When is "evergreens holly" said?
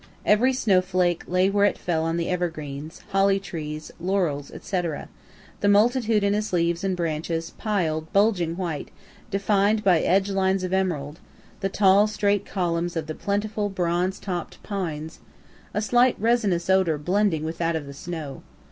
2.27-3.39